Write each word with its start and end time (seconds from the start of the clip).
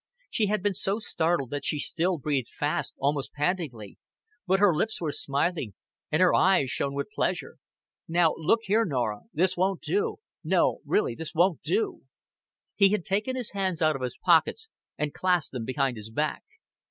She 0.31 0.47
had 0.47 0.63
been 0.63 0.73
so 0.73 0.97
startled 0.97 1.51
that 1.51 1.63
she 1.63 1.77
still 1.77 2.17
breathed 2.17 2.47
fast, 2.47 2.95
almost 2.97 3.33
pantingly; 3.33 3.99
but 4.47 4.59
her 4.59 4.73
lips 4.75 4.99
were 4.99 5.11
smiling, 5.11 5.75
and 6.11 6.23
her 6.23 6.33
eyes 6.33 6.71
shone 6.71 6.95
with 6.95 7.11
pleasure. 7.13 7.57
"Now 8.07 8.33
look 8.35 8.61
here, 8.63 8.83
Norah; 8.83 9.25
this 9.31 9.55
won't 9.55 9.81
do 9.81 10.15
no, 10.43 10.79
really 10.87 11.13
this 11.13 11.35
won't 11.35 11.61
do." 11.61 12.01
He 12.73 12.89
had 12.89 13.05
taken 13.05 13.35
his 13.35 13.51
hands 13.51 13.79
out 13.79 13.95
of 13.95 14.01
his 14.01 14.17
pockets 14.17 14.71
and 14.97 15.13
clasped 15.13 15.51
them 15.51 15.65
behind 15.65 15.97
his 15.97 16.09
back. 16.09 16.41